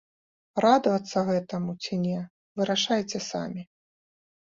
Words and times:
Радавацца 0.65 1.19
гэтаму 1.29 1.71
ці 1.83 2.01
не, 2.09 2.19
вырашайце 2.63 3.25
самі. 3.31 3.63